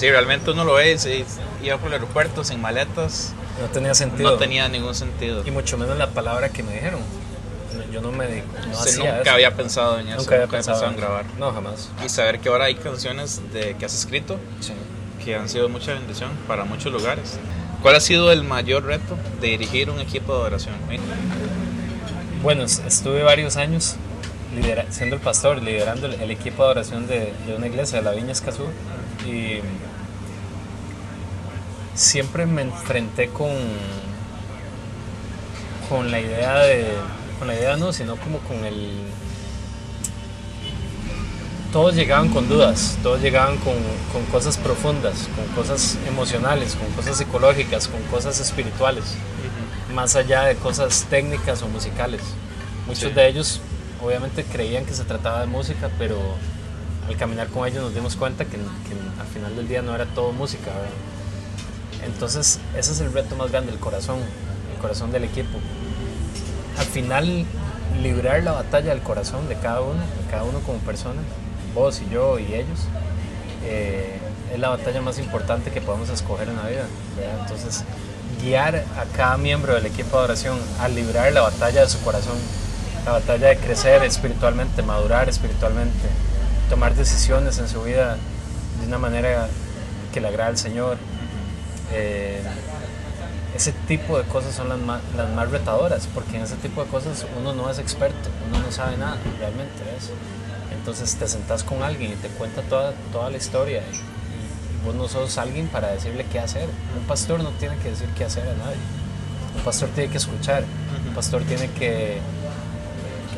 [0.00, 1.24] Sí, realmente uno lo ve, sí,
[1.62, 4.30] iba por el aeropuerto sin maletas, No tenía sentido.
[4.30, 5.42] no tenía ningún sentido.
[5.46, 7.00] Y mucho menos la palabra que me dijeron.
[7.92, 8.42] Yo no me no
[8.82, 9.30] Sí, hacía nunca eso.
[9.32, 11.24] había pensado en eso, Nunca había nunca pensado en grabar.
[11.38, 11.90] No, jamás.
[12.04, 14.72] Y saber que ahora hay canciones de, que has escrito Sí.
[15.24, 17.38] que han sido mucha bendición para muchos lugares.
[17.82, 20.74] ¿Cuál ha sido el mayor reto de dirigir un equipo de adoración?
[22.42, 23.96] Bueno, es- estuve varios años
[24.54, 28.04] lidera- siendo el pastor, liderando el, el equipo de oración de, de una iglesia de
[28.04, 28.64] la Viña Escazú.
[29.26, 29.60] Y
[32.00, 33.50] siempre me enfrenté con,
[35.88, 36.86] con la idea de.
[37.38, 38.90] Con la idea no, sino como con el.
[41.72, 43.74] Todos llegaban con dudas, todos llegaban con,
[44.12, 49.04] con cosas profundas, con cosas emocionales, con cosas psicológicas, con cosas espirituales
[49.94, 52.22] más allá de cosas técnicas o musicales.
[52.86, 53.14] Muchos Sí.
[53.14, 53.60] de ellos
[54.02, 56.16] obviamente creían que se trataba de música, pero
[57.08, 60.06] al caminar con ellos nos dimos cuenta que, que al final del día no era
[60.06, 60.66] todo música.
[60.66, 60.90] ¿verdad?
[62.04, 64.18] Entonces ese es el reto más grande, el corazón,
[64.74, 65.58] el corazón del equipo.
[66.78, 67.44] Al final
[68.02, 71.20] librar la batalla del corazón de cada uno, de cada uno como persona,
[71.74, 72.80] vos y yo y ellos,
[73.64, 74.18] eh,
[74.52, 76.86] es la batalla más importante que podemos escoger en la vida.
[77.40, 77.84] Entonces,
[78.42, 82.36] guiar a cada miembro del equipo de oración a librar la batalla de su corazón,
[83.04, 86.08] la batalla de crecer espiritualmente, madurar espiritualmente,
[86.68, 88.16] tomar decisiones en su vida
[88.80, 89.48] de una manera
[90.12, 90.96] que le agrada al Señor.
[91.92, 92.40] Eh,
[93.54, 96.90] ese tipo de cosas son las más, las más retadoras, porque en ese tipo de
[96.90, 100.12] cosas uno no es experto, uno no sabe nada realmente eso.
[100.72, 104.94] Entonces te sentás con alguien y te cuenta toda, toda la historia y, y vos
[104.94, 106.68] no sos alguien para decirle qué hacer.
[106.98, 108.78] Un pastor no tiene que decir qué hacer a nadie.
[109.56, 110.64] Un pastor tiene que escuchar,
[111.06, 112.18] un pastor tiene que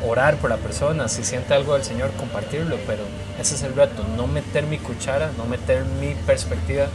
[0.07, 3.03] orar por la persona, si siente algo del Señor, compartirlo, pero
[3.39, 6.87] ese es el reto, no meter mi cuchara, no meter mi perspectiva,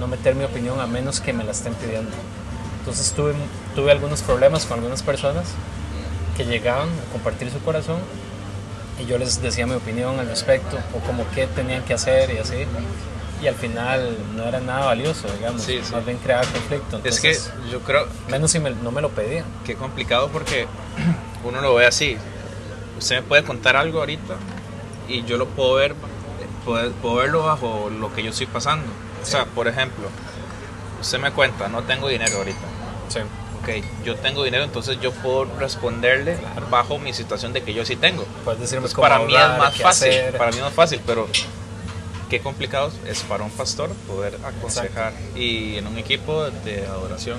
[0.00, 2.10] no meter mi opinión a menos que me la estén pidiendo.
[2.80, 3.34] Entonces tuve,
[3.76, 5.44] tuve algunos problemas con algunas personas
[6.36, 7.98] que llegaban a compartir su corazón
[8.98, 12.38] y yo les decía mi opinión al respecto o como qué tenían que hacer y
[12.38, 12.64] así.
[13.42, 15.92] Y al final no era nada valioso, digamos, Sí, sí.
[15.92, 17.00] más bien creaba conflicto.
[17.04, 19.44] Es que Entonces, yo creo menos si me- no me lo pedían.
[19.64, 20.66] que complicado porque
[21.44, 22.16] uno lo ve así.
[22.98, 24.34] Usted me puede contar algo ahorita
[25.08, 25.94] y yo lo puedo ver,
[26.66, 28.86] puedo, puedo verlo bajo lo que yo estoy pasando.
[29.22, 30.08] O sea, por ejemplo,
[31.00, 32.58] usted me cuenta, no tengo dinero ahorita.
[33.08, 33.18] Sí.
[33.62, 33.68] Ok,
[34.04, 36.38] yo tengo dinero, entonces yo puedo responderle
[36.70, 38.24] bajo mi situación de que yo sí tengo.
[38.44, 40.38] Puedes decirme Pues cómo para mí es más fácil, hacer.
[40.38, 41.28] para mí es más fácil, pero
[42.30, 47.38] qué complicado es para un pastor poder aconsejar y en un equipo de adoración.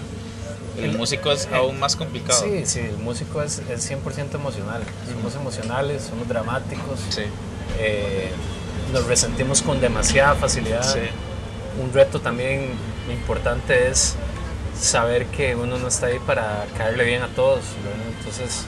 [0.77, 2.39] El, El- músico es eh, aún más complicado.
[2.43, 4.83] Sí, sí, el músico es, es 100% emocional.
[5.11, 7.23] Somos emocionales, somos dramáticos, Sí,
[7.79, 8.29] eh,
[8.93, 10.83] nos resentimos con demasiada facilidad.
[10.83, 10.99] sí.
[11.81, 12.69] Un reto también
[13.11, 14.15] importante es
[14.79, 17.61] saber que uno no está ahí para caerle bien a todos.
[17.83, 17.99] ¿verdad?
[18.19, 18.65] Entonces,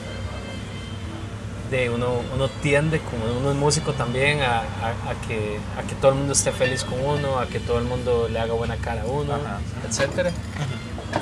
[1.70, 5.94] de uno, uno tiende, como uno es músico también, a, a- a que, a que
[5.96, 8.76] todo el mundo esté feliz con uno, a que todo el mundo le haga buena
[8.76, 9.58] cara a uno, Ajá.
[9.88, 10.30] etcétera.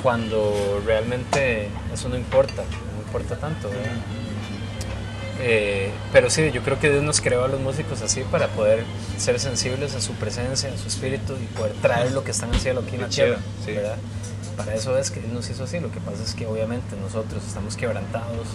[0.01, 2.63] Cuando realmente eso no importa,
[2.95, 3.69] no importa tanto.
[3.69, 3.83] ¿verdad?
[5.45, 8.85] Eh, pero sí, yo creo que Dios nos creó a los músicos así para poder
[9.17, 12.53] ser sensibles a su presencia, a su espíritu y poder traer lo que está en
[12.53, 13.73] el cielo aquí en la tierra, sí.
[13.73, 13.97] ¿verdad?
[14.55, 15.81] Para eso es que Él nos hizo así.
[15.81, 18.47] Lo que pasa es que obviamente nosotros estamos quebrantados,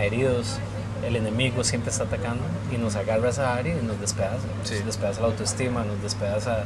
[0.00, 0.58] heridos,
[1.04, 4.46] el enemigo siempre está atacando y nos agarra esa área y nos despedaza.
[4.62, 4.74] Sí.
[4.74, 6.64] Nos despedaza la autoestima, nos despedaza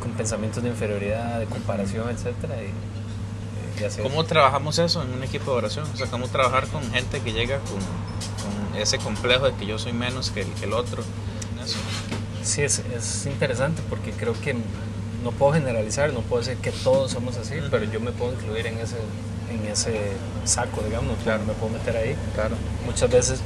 [0.00, 2.97] con pensamientos de inferioridad, de comparación, etcétera y.
[4.02, 5.86] ¿Cómo trabajamos eso en un equipo de oración?
[5.92, 7.78] O sea, ¿cómo trabajar con gente que llega con,
[8.70, 11.02] con ese complejo de que yo soy menos que el, que el otro?
[11.64, 11.76] Eso.
[12.42, 14.54] Sí, es, es interesante porque creo que
[15.22, 18.66] no puedo generalizar, no puedo decir que todos somos así, pero yo me puedo incluir
[18.66, 18.96] en ese,
[19.50, 20.12] en ese
[20.44, 21.44] saco, digamos, Claro.
[21.44, 22.16] me puedo meter ahí.
[22.34, 22.56] Claro.
[22.86, 23.40] Muchas veces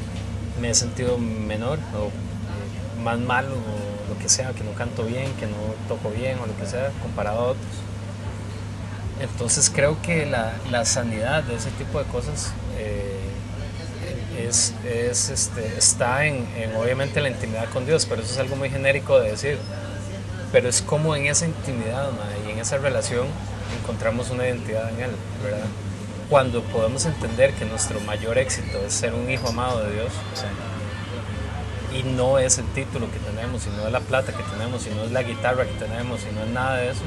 [0.60, 5.02] me he sentido menor o eh, más malo o lo que sea, que no canto
[5.04, 5.56] bien, que no
[5.88, 7.66] toco bien o lo que sea, comparado a otros.
[9.22, 13.20] Entonces creo que la, la sanidad de ese tipo de cosas eh,
[14.38, 18.56] es, es, este, está en, en, obviamente la intimidad con Dios, pero eso es algo
[18.56, 19.58] muy genérico de decir.
[20.50, 22.10] Pero es como en esa intimidad
[22.46, 23.26] y en esa relación
[23.80, 25.10] encontramos una identidad en Él,
[25.42, 25.66] ¿verdad?
[26.28, 30.12] Cuando podemos entender que nuestro mayor éxito es ser un hijo amado de Dios
[31.94, 34.90] y no es el título que tenemos, y no es la plata que tenemos, y
[34.90, 37.02] no es la guitarra que tenemos, y no es nada de eso,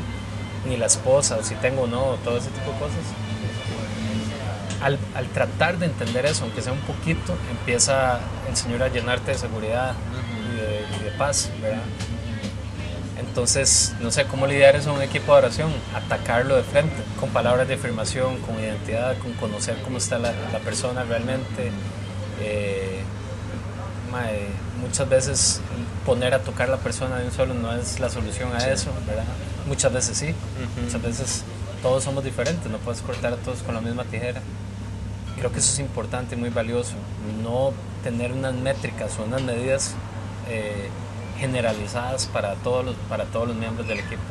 [0.66, 3.00] ni la esposa, o si tengo o no, todo ese tipo de cosas.
[4.82, 9.32] Al, al, tratar de entender eso, aunque sea un poquito, empieza el Señor a llenarte
[9.32, 9.94] de seguridad
[10.52, 11.82] y de, y de paz, ¿verdad?
[13.18, 17.30] Entonces, no sé cómo lidiar eso en un equipo de oración, atacarlo de frente, con
[17.30, 21.72] palabras de afirmación, con identidad, con conocer cómo está la, la persona realmente.
[22.42, 23.02] Eh,
[24.82, 25.62] muchas veces
[26.06, 29.24] poner a tocar la persona de un solo no es la solución a eso, ¿verdad?
[29.68, 30.34] Muchas veces sí,
[30.84, 31.44] muchas veces
[31.82, 34.42] todos somos diferentes, no puedes cortar a todos con la misma tijera.
[35.38, 36.94] Creo que eso es importante y muy valioso,
[37.44, 37.74] no
[38.04, 39.96] tener unas métricas o unas medidas
[40.48, 40.90] eh,
[41.40, 44.22] generalizadas para todos, los, para todos los miembros del equipo,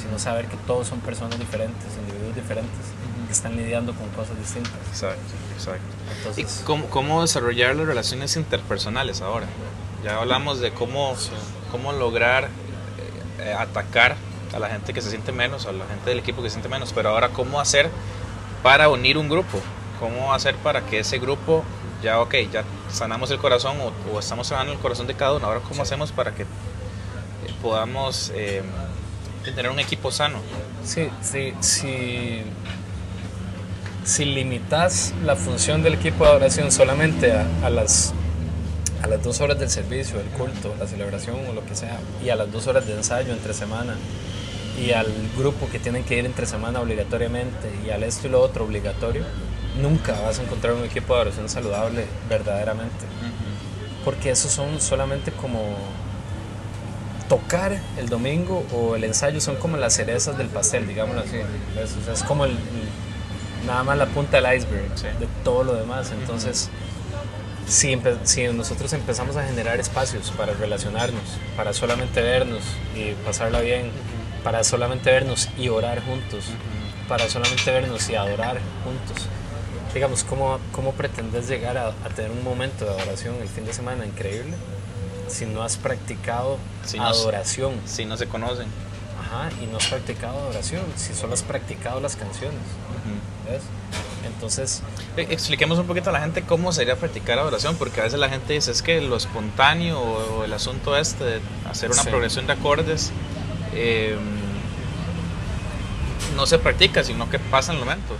[0.00, 2.80] sino saber que todos son personas diferentes, individuos diferentes,
[3.26, 4.72] que están lidiando con cosas distintas.
[4.90, 5.86] Exacto, exacto.
[6.18, 9.46] Entonces, ¿Y cómo, cómo desarrollar las relaciones interpersonales ahora?
[10.04, 11.16] Ya hablamos de cómo,
[11.72, 12.48] cómo lograr
[13.40, 14.16] eh, atacar
[14.52, 16.68] a la gente que se siente menos, a la gente del equipo que se siente
[16.68, 17.90] menos, pero ahora cómo hacer
[18.62, 19.58] para unir un grupo,
[20.00, 21.64] cómo hacer para que ese grupo
[22.02, 25.46] ya, ok, ya sanamos el corazón o, o estamos sanando el corazón de cada uno,
[25.46, 25.80] ahora cómo Sí.
[25.82, 26.46] hacemos para que eh,
[27.62, 28.62] podamos eh,
[29.44, 30.38] tener un equipo sano.
[30.84, 32.42] Sí, sí, sí.
[34.04, 38.12] Si limitas la función del equipo de adoración solamente a, a las,
[39.04, 42.30] a las dos horas del servicio, el culto, la celebración o lo que sea, y
[42.30, 43.94] a las dos horas de ensayo entre semana,
[44.82, 45.06] y al
[45.36, 49.24] grupo que tienen que ir entre semana obligatoriamente, y al esto y lo otro obligatorio,
[49.80, 53.04] nunca vas a encontrar un equipo de adoración saludable verdaderamente.
[54.06, 55.60] Porque esos son solamente como
[57.28, 61.36] tocar el domingo o el ensayo son como las cerezas del pastel, digámoslo así.
[61.74, 61.94] ¿ves?
[62.00, 65.06] O sea, es como el, el- nada más la punta del iceberg Sí.
[65.18, 66.10] de todo lo demás.
[66.12, 66.68] Entonces,
[67.66, 67.96] si
[68.52, 71.22] nosotros empezamos a generar espacios para relacionarnos,
[71.56, 72.60] para solamente vernos
[72.94, 73.90] y pasarla bien,
[74.42, 76.44] para solamente vernos y orar juntos,
[77.08, 79.26] para solamente vernos y adorar juntos.
[79.94, 83.72] Digamos, ¿cómo, cómo pretendes llegar a, a tener un momento de adoración el fin de
[83.72, 84.54] semana increíble
[85.28, 87.74] si no has practicado Si no has- adoración?
[87.86, 88.66] Si no se conocen.
[89.20, 92.60] Ajá, y no has practicado adoración, si solo has practicado las canciones.
[93.48, 93.62] ¿Ves?
[94.26, 94.82] Entonces,
[95.16, 98.28] Eh, Expliquemos un poquito a la gente cómo sería practicar adoración, porque a veces la
[98.28, 101.40] gente dice es que lo espontáneo o, el asunto este de
[101.70, 102.08] hacer una Sí.
[102.08, 103.12] progresión de acordes
[103.74, 104.16] eh,
[106.36, 108.16] no se practica, sino que pasa en el momento.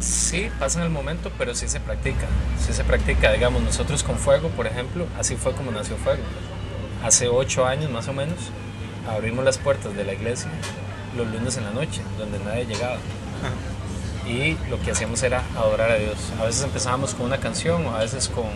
[0.00, 2.26] sí, pasa en el momento, pero sí se practica.
[2.64, 3.32] Sí se practica.
[3.32, 6.22] Digamos, nosotros con Fuego, por ejemplo, así fue como nació Fuego.
[7.04, 8.38] Hace ocho años más o menos,
[9.08, 10.50] abrimos las puertas de la iglesia
[11.16, 12.98] los lunes en la noche, donde nadie llegaba.
[14.26, 16.16] Y lo que hacíamos era adorar a Dios.
[16.40, 18.46] A veces empezábamos con una canción o a veces con,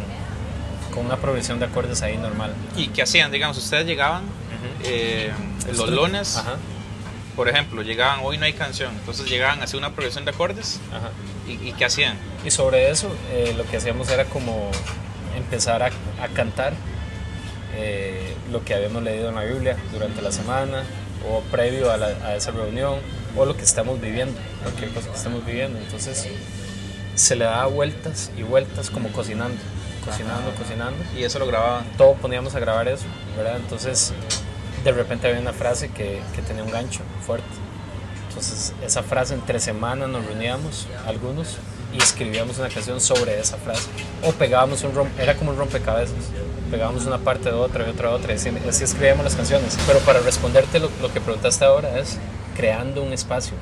[0.92, 2.52] con una progresión de acordes ahí normal.
[2.76, 3.30] ¿Y qué hacían?
[3.30, 4.22] Digamos, ustedes llegaban
[4.84, 5.30] eh,
[5.74, 6.56] los lunes, Ajá,
[7.36, 10.80] por ejemplo, llegaban, hoy no hay canción, entonces llegaban a hacer una progresión de acordes
[10.90, 11.10] ajá.
[11.48, 12.16] y, y ¿qué hacían?
[12.44, 14.70] Y sobre eso, eh, lo que hacíamos era como
[15.36, 16.72] empezar a, a cantar
[17.76, 20.82] eh, lo que habíamos leído en la Biblia durante la semana
[21.30, 22.96] o previo a, la- a esa reunión
[23.36, 25.78] o lo que estamos viviendo, cualquier cosa que estemos viviendo.
[25.78, 26.28] Entonces
[27.14, 29.58] se le daba vueltas y vueltas como cocinando,
[30.04, 30.98] cocinando, cocinando.
[31.16, 31.84] Y eso lo grababan.
[31.96, 33.04] Todo poníamos a grabar eso,
[33.36, 33.56] ¿verdad?
[33.56, 34.12] Entonces
[34.84, 37.48] de repente había una frase que, que tenía un gancho fuerte.
[38.28, 41.58] Entonces, esa frase entre semanas nos reuníamos, algunos,
[41.92, 43.88] y escribíamos una canción sobre esa frase.
[44.22, 46.14] O pegábamos un rompe, era como un rompecabezas.
[46.70, 49.76] Pegábamos una parte de otra y otra de otra, y así, así escribíamos las canciones.
[49.86, 52.18] Pero para responderte lo, lo que preguntaste ahora es
[52.60, 53.54] creando un espacio,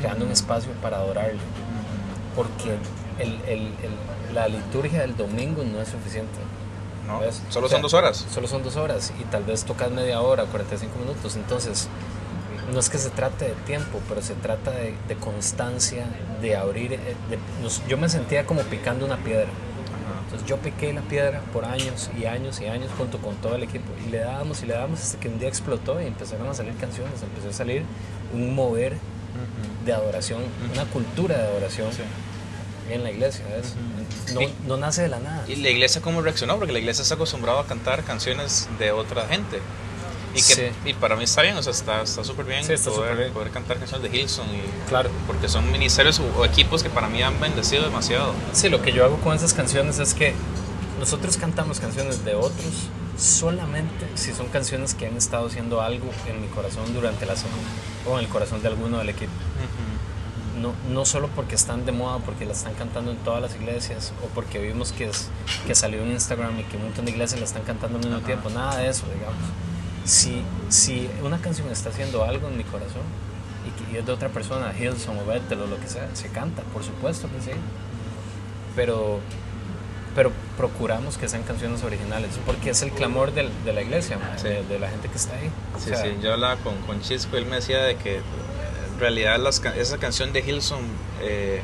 [0.00, 1.38] creando un espacio para adorarle.
[2.34, 2.70] Porque
[3.18, 6.38] el- el- el- la liturgia del domingo no es suficiente.
[7.06, 7.20] ¿no?
[7.20, 7.40] ¿ves?
[7.50, 8.26] Solo O sea, son dos horas.
[8.34, 11.36] Solo son dos horas y tal vez tocas media hora, 45 minutos.
[11.36, 11.86] Entonces,
[12.72, 16.04] no es que se trate de tiempo, pero se trata de, de constancia,
[16.42, 16.94] de abrir.
[16.94, 16.98] eh,
[17.30, 17.38] de-
[17.88, 19.46] yo me sentía como picando una piedra.
[20.24, 23.62] Entonces yo piqué la piedra por años y años y años junto con todo el
[23.62, 26.54] equipo y le dábamos y le dábamos hasta que un día explotó y empezaron a
[26.54, 27.84] salir canciones, empezó a salir
[28.36, 28.96] un mover
[29.84, 30.40] de adoración,
[30.72, 31.88] una cultura de adoración
[32.90, 33.44] en la iglesia.
[33.56, 33.74] ¿ves?
[34.34, 35.44] no, Y- no nace de la nada.
[35.48, 36.56] ¿Y la iglesia cómo reaccionó?
[36.58, 39.60] Porque la iglesia está acostumbrada a cantar canciones de otra gente.
[40.34, 40.62] Y, que, Sí.
[40.84, 43.32] y para mí está bien, o sea, está está súper bien, Sí, está poder, bien.
[43.32, 44.46] poder cantar canciones de Hilson.
[44.48, 45.08] Y, Claro.
[45.26, 48.34] porque son ministerios o equipos que para mí han bendecido demasiado.
[48.52, 50.34] Sí, lo que yo hago con esas canciones es que
[51.00, 56.40] nosotros cantamos canciones de otros solamente si son canciones que han estado haciendo algo en
[56.40, 57.62] mi corazón durante la semana
[58.06, 59.32] o en el corazón de alguno del equipo.
[60.60, 64.14] No, no solo porque están de moda, porque la están cantando en todas las iglesias
[64.24, 65.28] o porque vimos que, es,
[65.66, 68.20] que salió en Instagram y que un montón de iglesias la están cantando al mismo
[68.20, 69.36] tiempo, nada de eso, digamos.
[70.06, 73.02] Si, si una canción está haciendo algo en mi corazón
[73.66, 76.28] y, que, y es de otra persona, Hilson o Bethel o lo que sea, se
[76.28, 77.58] canta, por supuesto que sí.
[78.74, 79.20] Pero
[80.16, 84.36] pero procuramos que sean canciones originales, porque es el clamor del- de, la iglesia, ma,
[84.38, 84.48] Sí.
[84.48, 85.50] de, de la gente que está ahí.
[85.76, 88.98] O Sí, sea, sí, yo hablaba con, con Chisco, él me decía de que en
[88.98, 90.80] realidad las esa canción de Hilson,
[91.22, 91.60] eh,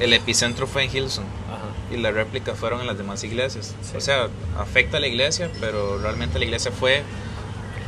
[0.00, 1.94] el epicentro fue en Hilson ajá.
[1.94, 3.74] y la réplica fueron en las demás iglesias.
[3.80, 3.96] Sí.
[3.96, 7.02] O sea, afecta a la iglesia, pero realmente la iglesia fue,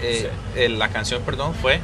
[0.00, 1.80] eh, eh, la canción, perdón, fue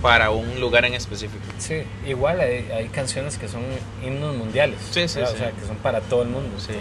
[0.00, 1.42] para un lugar en específico.
[1.58, 3.62] Sí, igual hay, hay canciones que son
[4.04, 5.20] himnos mundiales, Sí, sí, sí.
[5.22, 6.50] o sea, que son para todo el mundo.
[6.60, 6.74] Sí.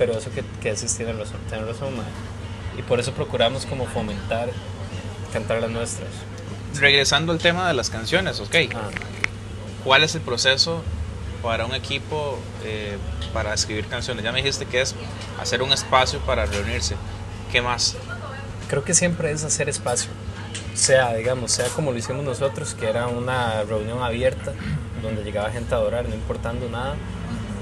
[0.00, 2.04] Pero eso que, que decís tiene razón, tiene razón, ma.
[2.78, 4.48] Y por eso procuramos como fomentar
[5.30, 6.08] cantar las nuestras.
[6.76, 8.54] Regresando al tema de las canciones, ok.
[8.74, 8.88] Ah,
[9.84, 10.82] ¿Cuál es el proceso
[11.42, 12.96] para un equipo eh,
[13.34, 14.24] para escribir canciones?
[14.24, 14.94] Ya me dijiste que es
[15.38, 16.96] hacer un espacio para reunirse.
[17.52, 17.96] ¿Qué más?
[18.70, 20.12] creo que siempre es hacer espacio.
[20.74, 24.52] Sea, digamos, sea como lo hicimos nosotros, que era una reunión abierta,
[25.02, 26.94] donde llegaba gente a adorar, no importando nada,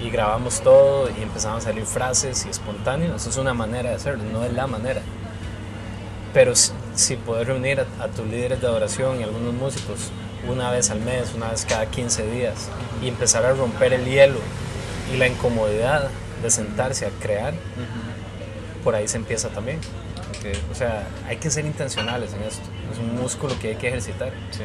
[0.00, 3.16] y grabamos todo y empezaban a salir frases y espontáneo.
[3.16, 5.02] Eso es una manera de hacerlo, no es la manera.
[6.32, 10.10] Pero si, si puedes reunir a, a tus líderes de adoración y algunos músicos
[10.48, 12.68] una vez al mes, una vez cada 15 días,
[13.02, 14.38] y empezar a romper el hielo
[15.12, 16.08] y la incomodidad
[16.42, 17.54] de sentarse a crear,
[18.84, 19.80] por ahí se empieza también.
[20.70, 22.62] O sea, hay que ser intencionales en esto.
[22.92, 24.32] Es un músculo que hay que ejercitar.
[24.50, 24.62] sí.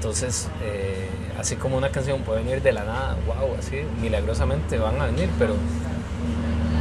[0.00, 4.98] Entonces, eh, así como una canción puede venir de la nada, wow, así, milagrosamente van
[4.98, 5.52] a venir, pero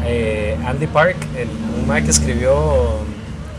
[0.05, 3.01] eh, Andy Park, el, un man que escribió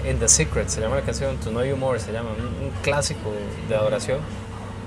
[0.09, 2.71] In the Secret, se llama la canción, To Know You More, se llama, un, un
[2.81, 3.35] clásico
[3.69, 4.21] de adoración.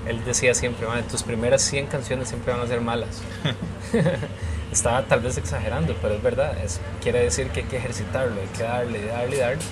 [0.08, 3.22] Él decía siempre, tus primeras 100 canciones siempre van a ser malas.
[4.72, 6.58] Estaba tal vez exagerando, pero es verdad.
[6.64, 9.62] Es, quiere decir que hay que ejercitarlo, hay que darle, y darle, y darle.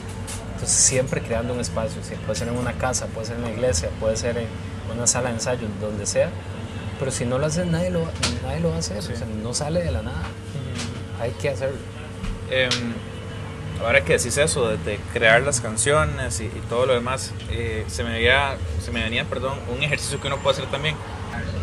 [0.55, 3.53] Entonces siempre creando un espacio, sí, puede ser en una casa, puede ser en una
[3.53, 4.47] iglesia, puede ser en
[4.93, 6.31] una sala de ensayo, donde sea.
[6.99, 8.07] Pero si no lo haces, nadie lo,
[8.45, 9.03] nadie lo va a hacer.
[9.03, 9.13] Sí.
[9.13, 10.23] O sea, no sale de la nada.
[11.21, 11.79] Hay que hacerlo.
[12.51, 12.71] Em,
[13.85, 17.85] ahora que decís eso, de, de crear las canciones y, y todo lo demás, eh,
[17.89, 20.97] se, me venía, se me venía perdón, un ejercicio que uno puede hacer también.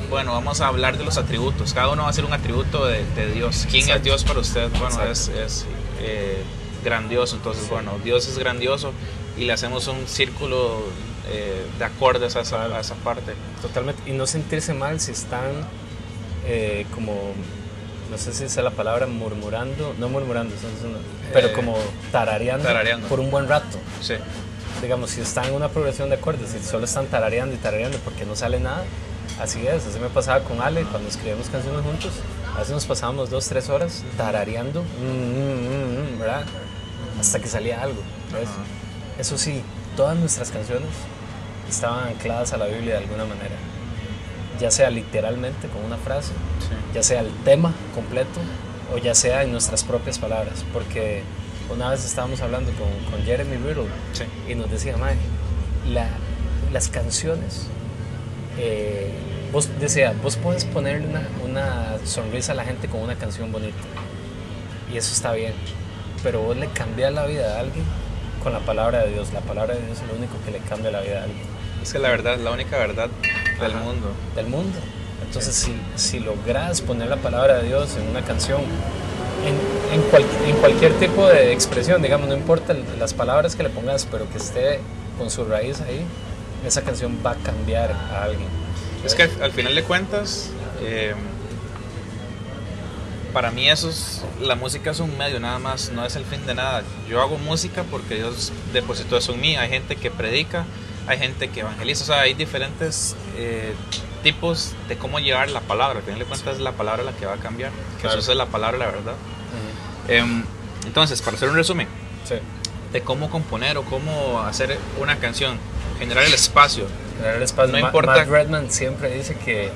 [0.09, 1.73] Bueno, vamos a hablar de los atributos.
[1.73, 3.67] Cada uno va a ser un atributo de, de Dios.
[3.69, 3.97] ¿Quién Exacto.
[3.97, 4.69] es Dios para usted?
[4.71, 5.11] Bueno, Exacto.
[5.11, 5.65] es, es,
[6.01, 6.41] eh,
[6.83, 7.35] grandioso.
[7.35, 8.91] Entonces, bueno, Dios es grandioso
[9.37, 10.83] y le hacemos un círculo
[11.29, 13.33] eh, de acordes a esa, a esa parte.
[13.61, 14.01] Totalmente.
[14.09, 15.51] Y no sentirse mal si están
[16.45, 17.13] eh, como,
[18.09, 20.53] no sé si es la palabra, murmurando, no murmurando,
[21.33, 21.77] pero Eh, como
[22.11, 23.07] tarareando, tarareando.
[23.07, 23.77] por un buen rato.
[24.01, 24.15] Sí.
[24.81, 28.25] Digamos, si están en una progresión de acordes y solo están tarareando y tarareando porque
[28.25, 28.83] no sale nada,
[29.39, 29.85] así es.
[29.85, 32.13] Así me pasaba con Ale cuando escribíamos canciones juntos.
[32.55, 36.43] A veces nos pasábamos dos, tres horas tarareando, mm, mm, mm, mm, ¿verdad?
[37.19, 38.01] Hasta que salía algo.
[39.19, 39.61] Eso sí,
[39.97, 40.87] todas nuestras canciones
[41.69, 43.55] estaban ancladas a la Biblia de alguna manera.
[44.59, 46.75] Ya sea literalmente con una frase, Sí.
[46.93, 48.39] ya sea el tema completo
[48.93, 50.65] o ya sea en nuestras propias palabras.
[50.73, 51.23] Porque
[51.73, 54.23] una vez estábamos hablando con, con Jeremy Riddle Sí.
[54.49, 55.15] y nos decía, Mae,
[55.89, 56.09] la-
[56.73, 57.67] las canciones,
[58.57, 59.11] eh,
[59.51, 63.77] vos decía, vos puedes ponerle una, una sonrisa a la gente con una canción bonita
[64.93, 65.53] y eso está bien,
[66.23, 67.85] pero vos le cambias la vida a alguien
[68.43, 69.31] con la palabra de Dios.
[69.33, 71.43] La palabra de Dios es lo único que le cambia la vida a alguien
[71.83, 73.09] Es que la verdad, la única verdad
[73.61, 73.79] del Ajá.
[73.83, 74.11] mundo.
[74.35, 74.77] del mundo.
[75.25, 78.61] Entonces, si, si logras poner la palabra de Dios en una canción,
[79.45, 83.69] en, en, cual- en cualquier tipo de expresión, digamos, no importa las palabras que le
[83.69, 84.79] pongas, pero que esté
[85.17, 86.03] con su raíz ahí,
[86.65, 88.47] esa canción va a cambiar a alguien.
[89.05, 90.49] Es que al, al final de cuentas,
[90.81, 91.13] eh,
[93.33, 96.45] para mí eso es, la música es un medio nada más, no es el fin
[96.47, 96.81] de nada.
[97.07, 99.55] Yo hago música porque Dios depositó eso en mí.
[99.55, 100.65] Hay gente que predica,
[101.09, 103.73] hay gente que evangeliza, o sea, hay diferentes eh,
[104.23, 105.99] tipos de cómo llevar la palabra.
[105.99, 107.71] Al final de cuentas es la palabra la que va a cambiar.
[107.99, 108.15] Claro.
[108.15, 109.13] Jesús es la palabra, la verdad.
[110.07, 110.43] Em,
[110.85, 111.87] entonces, para hacer un resumen
[112.25, 112.35] Sí.
[112.93, 115.57] de cómo componer o cómo hacer una canción,
[115.99, 116.85] generar el espacio,
[117.19, 117.73] Crear el espacio.
[117.73, 119.69] No Ma- importa- Matt Redman siempre dice que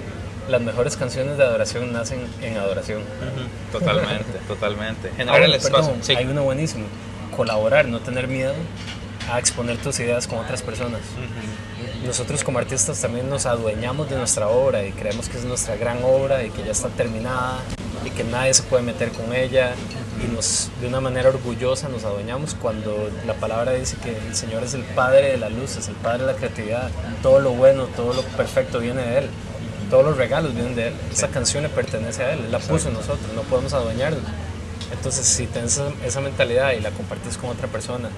[0.49, 3.01] las mejores canciones de adoración nacen en adoración.
[3.71, 5.09] Totalmente, totalmente.
[5.11, 5.77] Generar Ahora, el espacio.
[5.87, 6.15] perdón, Sí.
[6.15, 6.85] Hay uno buenísimo.
[7.35, 8.53] Colaborar, no tener miedo
[9.33, 11.01] a exponer tus ideas con otras personas.
[12.05, 16.03] Nosotros como artistas también nos adueñamos de nuestra obra y creemos que es nuestra gran
[16.03, 17.59] obra y que ya está terminada
[18.05, 19.73] y que nadie se puede meter con ella.
[20.23, 24.63] Y nos de una manera orgullosa nos adueñamos cuando la palabra dice que el Señor
[24.63, 28.13] es el Padre de las luces, el Padre de la creatividad, todo lo bueno, todo
[28.13, 29.29] lo perfecto viene de Él,
[29.89, 32.89] todos los regalos vienen de Él, esa canción le pertenece a Él, Él la puso
[32.89, 34.21] en nosotros, no podemos adueñarnos.
[34.91, 38.09] Entonces, si tienes esa, esa mentalidad y la compartes con otra persona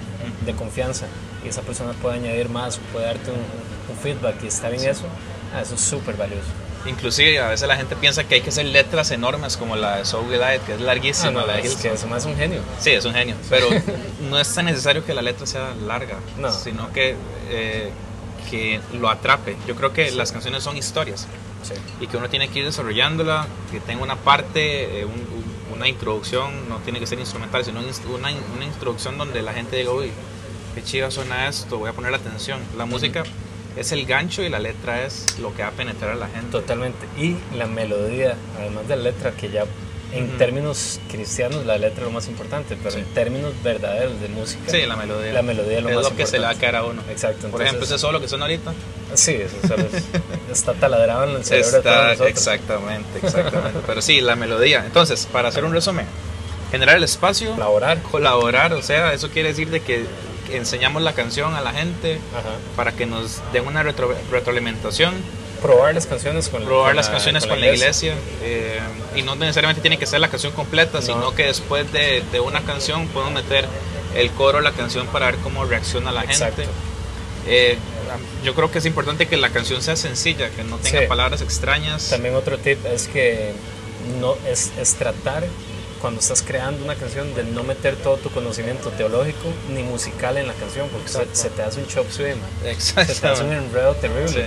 [0.46, 1.06] de confianza
[1.44, 5.06] y esa persona puede añadir más, puede darte un, un feedback y está bien eso,
[5.56, 6.48] Ah, eso es súper valioso.
[6.86, 10.06] Inclusive a veces la gente piensa que hay que hacer letras enormes como la de
[10.06, 11.30] Soul Light, que es larguísima.
[11.30, 12.60] Ah, no, la es que eso más es un genio.
[12.80, 13.68] Sí, es un genio, pero
[14.30, 16.52] no es tan necesario que la letra sea larga, No.
[16.52, 17.16] sino que,
[17.50, 17.90] eh,
[18.50, 19.56] que lo atrape.
[19.66, 21.26] Yo creo que las canciones son historias
[21.64, 21.74] Sí.
[22.02, 25.45] y que uno tiene que ir desarrollándola, que tenga una parte, eh, un-
[25.76, 29.92] una introducción, no tiene que ser instrumental, sino una, una introducción donde la gente diga,
[29.92, 30.12] uy,
[30.74, 32.60] qué chiva suena esto, voy a poner atención.
[32.78, 33.24] La música
[33.76, 36.52] es el gancho y la letra es lo que va a penetrar a la gente.
[36.52, 37.08] Totalmente.
[37.18, 39.66] Y la melodía, además de la letra, que ya
[40.16, 43.00] en términos cristianos la letra es lo más importante, pero Sí.
[43.00, 45.34] en términos verdaderos de música, Sí, la melodía.
[45.34, 46.62] la melodía es lo es más lo que se le va a importante.
[46.62, 47.02] caer a uno.
[47.12, 47.48] Exacto.
[47.50, 48.74] Por ejemplo, entonces- ese solo que suena ahorita.
[49.14, 50.04] Sí, eso es-
[50.52, 52.30] está taladrado en el cerebro de todos Está, nosotros.
[52.30, 53.80] exactamente, exactamente.
[53.86, 54.84] Pero sí, la melodía.
[54.86, 56.06] Entonces, para hacer un resumen,
[56.72, 58.02] generar el espacio, Colaborar.
[58.02, 60.06] colaborar, o sea, eso quiere decir de que
[60.46, 62.50] que enseñamos la canción a la gente Ajá.
[62.76, 65.16] para que nos den una retro- retroalimentación,
[65.62, 68.80] Probar las canciones con probar con las la- canciones con la iglesia, eh,
[69.16, 72.62] y no necesariamente tiene que ser la canción completa, sino que después de, de una
[72.62, 73.66] canción podemos meter
[74.16, 76.58] el coro, la canción para ver cómo reacciona la Exacto.
[76.64, 76.72] gente.
[77.48, 77.78] Eh,
[78.44, 81.06] yo creo que es importante que la canción sea sencilla, que no tenga Sí.
[81.08, 82.10] palabras extrañas.
[82.10, 83.52] También otro tip es que
[84.20, 85.44] no es, es tratar
[86.02, 90.48] cuando estás creando una canción de no meter todo tu conocimiento teológico ni musical en
[90.48, 92.36] la canción porque se, se te hace un chop suey,
[92.78, 94.28] se te hace un enredo terrible.
[94.30, 94.42] Sí.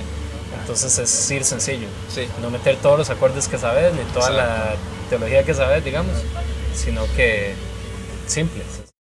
[0.68, 1.88] Entonces es ir sencillo.
[2.14, 2.28] Sí.
[2.42, 4.74] No meter todos los acordes que sabes ni toda la
[5.08, 6.12] teología que sabes, digamos,
[6.74, 7.54] sino que
[8.26, 8.62] simple.